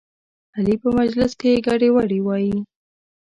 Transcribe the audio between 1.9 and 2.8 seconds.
وډې وایي.